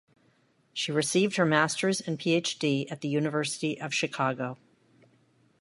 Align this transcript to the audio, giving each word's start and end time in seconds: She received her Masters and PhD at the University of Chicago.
She 0.73 0.91
received 0.91 1.35
her 1.35 1.45
Masters 1.45 2.01
and 2.01 2.17
PhD 2.17 2.91
at 2.91 3.01
the 3.01 3.07
University 3.07 3.79
of 3.79 3.93
Chicago. 3.93 4.57